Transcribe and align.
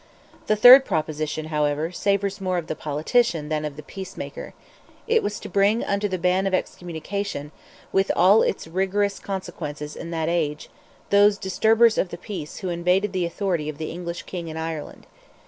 The 0.47 0.55
third 0.55 0.83
proposition, 0.83 1.49
however, 1.53 1.91
savours 1.91 2.41
more 2.41 2.57
of 2.57 2.65
the 2.65 2.75
politician 2.75 3.49
than 3.49 3.63
of 3.63 3.75
the 3.75 3.83
peacemaker; 3.83 4.55
it 5.07 5.21
was 5.21 5.39
to 5.41 5.47
bring 5.47 5.83
under 5.83 6.07
the 6.07 6.17
bann 6.17 6.47
of 6.47 6.55
excommunication, 6.55 7.51
with 7.91 8.11
all 8.15 8.41
its 8.41 8.65
rigorous 8.65 9.19
consequences 9.19 9.95
in 9.95 10.09
that 10.09 10.27
age, 10.27 10.71
those 11.11 11.37
"disturbers 11.37 11.99
of 11.99 12.09
the 12.09 12.17
peace" 12.17 12.57
who 12.65 12.69
invaded 12.69 13.13
the 13.13 13.27
authority 13.27 13.69
of 13.69 13.77
the 13.77 13.91
English 13.91 14.23
King 14.23 14.47
in 14.47 14.57
Ireland. 14.57 15.05